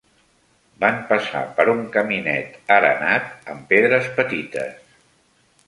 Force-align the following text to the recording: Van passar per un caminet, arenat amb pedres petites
Van 0.83 0.95
passar 1.11 1.41
per 1.59 1.65
un 1.73 1.83
caminet, 1.97 2.57
arenat 2.79 3.53
amb 3.55 3.71
pedres 3.75 4.11
petites 4.19 4.85